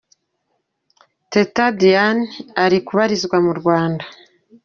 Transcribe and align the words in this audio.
Teta 1.31 1.63
Diana 1.79 2.25
ari 2.63 2.77
kubarizwa 2.85 3.37
mu 3.45 3.51
Rwanda. 3.59 4.05